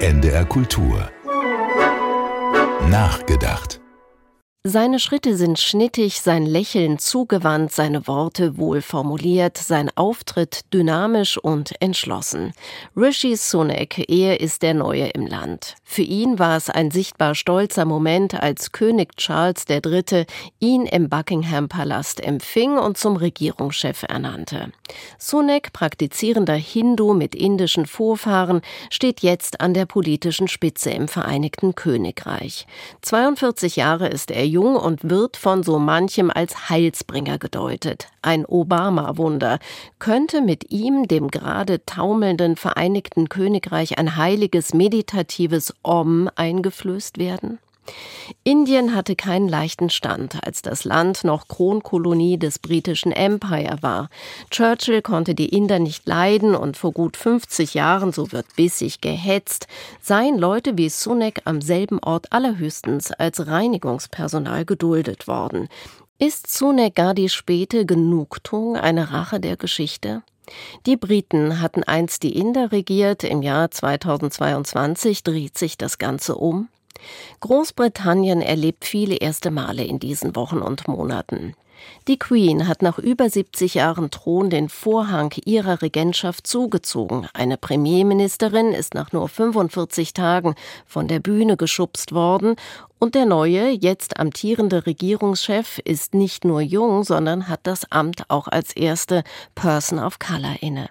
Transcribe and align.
NDR 0.00 0.44
Kultur. 0.44 1.10
Nachgedacht. 2.88 3.77
Seine 4.64 4.98
Schritte 4.98 5.36
sind 5.36 5.60
schnittig, 5.60 6.20
sein 6.20 6.44
Lächeln 6.44 6.98
zugewandt, 6.98 7.70
seine 7.70 8.08
Worte 8.08 8.58
wohl 8.58 8.82
formuliert, 8.82 9.56
sein 9.56 9.88
Auftritt 9.94 10.62
dynamisch 10.74 11.38
und 11.38 11.80
entschlossen. 11.80 12.52
Rishi 12.96 13.36
Sunak, 13.36 14.10
er 14.10 14.40
ist 14.40 14.62
der 14.62 14.74
Neue 14.74 15.10
im 15.10 15.28
Land. 15.28 15.76
Für 15.84 16.02
ihn 16.02 16.40
war 16.40 16.56
es 16.56 16.68
ein 16.68 16.90
sichtbar 16.90 17.36
stolzer 17.36 17.84
Moment, 17.84 18.34
als 18.34 18.72
König 18.72 19.16
Charles 19.16 19.64
III. 19.70 20.26
ihn 20.58 20.86
im 20.86 21.08
Buckingham 21.08 21.68
Palast 21.68 22.20
empfing 22.20 22.78
und 22.78 22.98
zum 22.98 23.14
Regierungschef 23.14 24.02
ernannte. 24.02 24.72
Sunak, 25.18 25.72
praktizierender 25.72 26.56
Hindu 26.56 27.14
mit 27.14 27.36
indischen 27.36 27.86
Vorfahren, 27.86 28.60
steht 28.90 29.20
jetzt 29.20 29.60
an 29.60 29.72
der 29.72 29.86
politischen 29.86 30.48
Spitze 30.48 30.90
im 30.90 31.06
Vereinigten 31.06 31.76
Königreich. 31.76 32.66
42 33.02 33.76
Jahre 33.76 34.08
ist 34.08 34.32
er 34.32 34.47
jung 34.48 34.76
und 34.76 35.08
wird 35.08 35.36
von 35.36 35.62
so 35.62 35.78
manchem 35.78 36.30
als 36.30 36.68
Heilsbringer 36.68 37.38
gedeutet. 37.38 38.08
Ein 38.22 38.44
Obama-Wunder. 38.44 39.58
Könnte 39.98 40.40
mit 40.40 40.70
ihm, 40.70 41.06
dem 41.06 41.28
gerade 41.28 41.84
taumelnden 41.84 42.56
Vereinigten 42.56 43.28
Königreich, 43.28 43.98
ein 43.98 44.16
heiliges, 44.16 44.74
meditatives 44.74 45.74
Om 45.82 46.28
eingeflößt 46.34 47.18
werden? 47.18 47.58
Indien 48.44 48.94
hatte 48.94 49.16
keinen 49.16 49.48
leichten 49.48 49.90
Stand, 49.90 50.44
als 50.44 50.62
das 50.62 50.84
Land 50.84 51.24
noch 51.24 51.48
Kronkolonie 51.48 52.38
des 52.38 52.58
britischen 52.58 53.12
Empire 53.12 53.78
war. 53.80 54.08
Churchill 54.50 55.02
konnte 55.02 55.34
die 55.34 55.48
Inder 55.48 55.78
nicht 55.78 56.06
leiden 56.06 56.54
und 56.54 56.76
vor 56.76 56.92
gut 56.92 57.16
50 57.16 57.74
Jahren, 57.74 58.12
so 58.12 58.32
wird 58.32 58.46
bissig 58.56 59.00
gehetzt, 59.00 59.66
seien 60.00 60.38
Leute 60.38 60.76
wie 60.76 60.88
Sunek 60.88 61.42
am 61.44 61.60
selben 61.60 61.98
Ort 62.00 62.32
allerhöchstens 62.32 63.12
als 63.12 63.46
Reinigungspersonal 63.46 64.64
geduldet 64.64 65.26
worden. 65.26 65.68
Ist 66.18 66.52
Sunek 66.52 66.94
gar 66.94 67.14
die 67.14 67.28
späte 67.28 67.86
Genugtuung 67.86 68.76
eine 68.76 69.12
Rache 69.12 69.40
der 69.40 69.56
Geschichte? 69.56 70.22
Die 70.86 70.96
Briten 70.96 71.60
hatten 71.60 71.84
einst 71.84 72.22
die 72.22 72.36
Inder 72.36 72.72
regiert, 72.72 73.24
im 73.24 73.42
Jahr 73.42 73.70
2022 73.70 75.22
dreht 75.22 75.58
sich 75.58 75.76
das 75.76 75.98
Ganze 75.98 76.36
um. 76.36 76.68
Großbritannien 77.40 78.42
erlebt 78.42 78.84
viele 78.84 79.16
erste 79.16 79.50
Male 79.50 79.84
in 79.84 79.98
diesen 79.98 80.36
Wochen 80.36 80.58
und 80.58 80.88
Monaten. 80.88 81.54
Die 82.06 82.18
Queen 82.18 82.66
hat 82.66 82.82
nach 82.82 82.98
über 82.98 83.28
70 83.28 83.74
Jahren 83.74 84.10
Thron 84.10 84.50
den 84.50 84.68
Vorhang 84.68 85.32
ihrer 85.44 85.82
Regentschaft 85.82 86.46
zugezogen. 86.46 87.28
Eine 87.34 87.56
Premierministerin 87.56 88.72
ist 88.72 88.94
nach 88.94 89.12
nur 89.12 89.28
45 89.28 90.14
Tagen 90.14 90.54
von 90.86 91.08
der 91.08 91.20
Bühne 91.20 91.56
geschubst 91.56 92.12
worden 92.12 92.56
und 92.98 93.14
der 93.14 93.26
neue, 93.26 93.70
jetzt 93.70 94.18
amtierende 94.18 94.86
Regierungschef 94.86 95.78
ist 95.84 96.14
nicht 96.14 96.44
nur 96.44 96.60
jung, 96.60 97.04
sondern 97.04 97.48
hat 97.48 97.60
das 97.64 97.90
Amt 97.92 98.28
auch 98.28 98.48
als 98.48 98.74
erste 98.74 99.22
Person 99.54 99.98
of 99.98 100.18
Color 100.18 100.56
inne. 100.60 100.88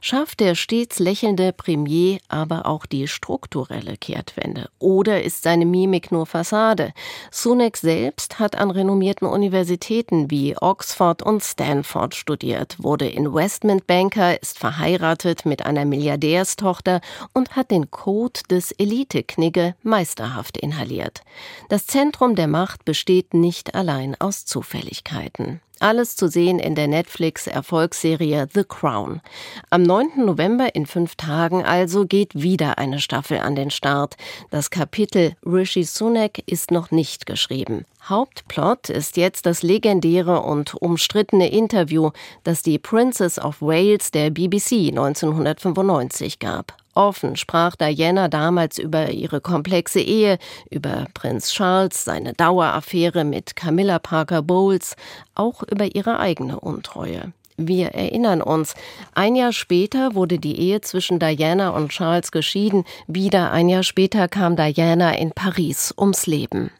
Schafft 0.00 0.40
der 0.40 0.54
stets 0.54 0.98
lächelnde 0.98 1.52
Premier 1.52 2.18
aber 2.28 2.66
auch 2.66 2.86
die 2.86 3.06
strukturelle 3.08 3.96
Kehrtwende? 3.96 4.68
Oder 4.78 5.22
ist 5.22 5.42
seine 5.42 5.66
Mimik 5.66 6.10
nur 6.10 6.26
Fassade? 6.26 6.92
Sunak 7.30 7.76
selbst 7.76 8.38
hat 8.38 8.56
an 8.56 8.70
renommierten 8.70 9.28
Universitäten 9.28 10.30
wie 10.30 10.56
Oxford 10.56 11.22
und 11.22 11.42
Stanford 11.42 12.14
studiert, 12.14 12.76
wurde 12.82 13.08
Investmentbanker, 13.08 14.42
ist 14.42 14.58
verheiratet 14.58 15.46
mit 15.46 15.64
einer 15.64 15.84
Milliardärstochter 15.84 17.00
und 17.32 17.56
hat 17.56 17.70
den 17.70 17.90
Code 17.90 18.40
des 18.50 18.72
Elite-Knigge 18.72 19.74
meisterhaft 19.82 20.56
inhaliert. 20.56 21.22
Das 21.68 21.86
Zentrum 21.86 22.34
der 22.34 22.48
Macht 22.48 22.84
besteht 22.84 23.34
nicht 23.34 23.74
allein 23.74 24.16
aus 24.20 24.44
Zufälligkeiten. 24.44 25.60
Alles 25.82 26.14
zu 26.14 26.28
sehen 26.28 26.60
in 26.60 26.76
der 26.76 26.86
Netflix-Erfolgsserie 26.86 28.46
The 28.54 28.62
Crown. 28.62 29.20
Am 29.68 29.82
9. 29.82 30.24
November 30.24 30.76
in 30.76 30.86
fünf 30.86 31.16
Tagen 31.16 31.64
also 31.64 32.06
geht 32.06 32.40
wieder 32.40 32.78
eine 32.78 33.00
Staffel 33.00 33.38
an 33.38 33.56
den 33.56 33.72
Start. 33.72 34.16
Das 34.52 34.70
Kapitel 34.70 35.34
Rishi 35.44 35.82
Sunak 35.82 36.38
ist 36.46 36.70
noch 36.70 36.92
nicht 36.92 37.26
geschrieben. 37.26 37.84
Hauptplot 38.08 38.88
ist 38.88 39.16
jetzt 39.16 39.46
das 39.46 39.62
legendäre 39.62 40.42
und 40.42 40.74
umstrittene 40.74 41.52
Interview, 41.52 42.10
das 42.42 42.62
die 42.62 42.80
Princess 42.80 43.38
of 43.38 43.62
Wales 43.62 44.10
der 44.10 44.30
BBC 44.30 44.88
1995 44.88 46.40
gab. 46.40 46.76
Offen 46.94 47.36
sprach 47.36 47.76
Diana 47.76 48.26
damals 48.26 48.78
über 48.78 49.10
ihre 49.10 49.40
komplexe 49.40 50.00
Ehe, 50.00 50.38
über 50.68 51.06
Prinz 51.14 51.52
Charles, 51.52 52.04
seine 52.04 52.32
Daueraffäre 52.32 53.22
mit 53.22 53.54
Camilla 53.54 54.00
Parker 54.00 54.42
Bowles, 54.42 54.96
auch 55.36 55.62
über 55.62 55.94
ihre 55.94 56.18
eigene 56.18 56.58
Untreue. 56.58 57.32
Wir 57.56 57.88
erinnern 57.94 58.42
uns, 58.42 58.74
ein 59.14 59.36
Jahr 59.36 59.52
später 59.52 60.16
wurde 60.16 60.38
die 60.40 60.58
Ehe 60.58 60.80
zwischen 60.80 61.20
Diana 61.20 61.70
und 61.70 61.90
Charles 61.90 62.32
geschieden, 62.32 62.84
wieder 63.06 63.52
ein 63.52 63.68
Jahr 63.68 63.84
später 63.84 64.26
kam 64.26 64.56
Diana 64.56 65.16
in 65.16 65.30
Paris 65.30 65.94
ums 65.96 66.26
Leben. 66.26 66.72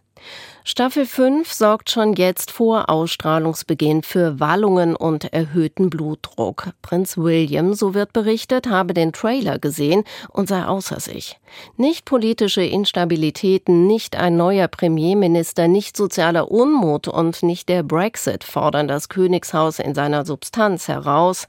Staffel 0.64 1.06
5 1.06 1.52
sorgt 1.52 1.90
schon 1.90 2.12
jetzt 2.12 2.52
vor 2.52 2.88
Ausstrahlungsbeginn 2.88 4.04
für 4.04 4.38
Wallungen 4.38 4.94
und 4.94 5.32
erhöhten 5.32 5.90
Blutdruck. 5.90 6.68
Prinz 6.82 7.18
William, 7.18 7.74
so 7.74 7.94
wird 7.94 8.12
berichtet, 8.12 8.68
habe 8.68 8.94
den 8.94 9.12
Trailer 9.12 9.58
gesehen 9.58 10.04
und 10.28 10.48
sei 10.48 10.64
außer 10.64 11.00
sich. 11.00 11.40
Nicht 11.76 12.04
politische 12.04 12.62
Instabilitäten, 12.62 13.88
nicht 13.88 14.14
ein 14.14 14.36
neuer 14.36 14.68
Premierminister, 14.68 15.66
nicht 15.66 15.96
sozialer 15.96 16.48
Unmut 16.48 17.08
und 17.08 17.42
nicht 17.42 17.68
der 17.68 17.82
Brexit 17.82 18.44
fordern 18.44 18.86
das 18.86 19.08
Königshaus 19.08 19.80
in 19.80 19.96
seiner 19.96 20.24
Substanz 20.24 20.86
heraus. 20.86 21.46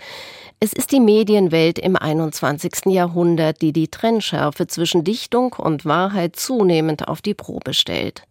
Es 0.59 0.73
ist 0.73 0.91
die 0.91 0.99
Medienwelt 0.99 1.77
im 1.77 1.95
21. 1.95 2.87
Jahrhundert, 2.87 3.61
die 3.61 3.73
die 3.73 3.89
Trennschärfe 3.89 4.65
zwischen 4.65 5.03
Dichtung 5.03 5.53
und 5.53 5.85
Wahrheit 5.85 6.35
zunehmend 6.35 7.07
auf 7.07 7.21
die 7.21 7.35
Probe 7.35 7.75
stellt. 7.75 8.23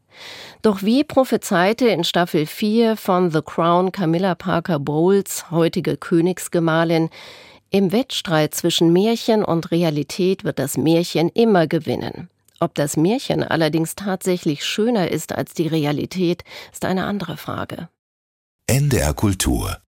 Doch 0.63 0.83
wie 0.83 1.05
prophezeite 1.05 1.89
in 1.89 2.05
Staffel 2.05 2.47
4 2.47 2.97
von 2.97 3.31
The 3.31 3.43
Crown 3.43 3.93
Camilla 3.93 4.35
Parker 4.35 4.79
Bowles, 4.79 5.51
heutige 5.51 5.97
Königsgemahlin, 5.97 7.11
im 7.71 7.91
Wettstreit 7.91 8.55
zwischen 8.55 8.93
Märchen 8.93 9.45
und 9.45 9.71
Realität 9.71 10.45
wird 10.45 10.59
das 10.59 10.77
Märchen 10.77 11.31
immer 11.31 11.67
gewinnen. 11.67 12.29
Ob 12.61 12.75
das 12.75 12.97
Märchen 12.97 13.43
allerdings 13.43 13.97
tatsächlich 13.97 14.65
schöner 14.65 15.11
ist 15.11 15.33
als 15.33 15.55
die 15.55 15.67
Realität, 15.67 16.45
ist 16.71 16.85
eine 16.85 17.07
andere 17.07 17.37
Frage. 17.37 17.89
NDR 18.67 19.15
Kultur 19.15 19.79